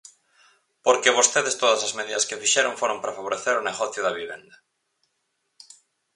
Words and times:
Porque 0.85 1.15
vostedes 1.17 1.59
todas 1.61 1.81
as 1.87 1.95
medidas 1.99 2.27
que 2.27 2.41
fixeron 2.41 2.79
foron 2.81 2.97
para 3.01 3.15
favorecer 3.17 3.55
o 3.57 3.65
negocio 3.69 4.01
da 4.03 4.17
vivenda. 4.19 4.55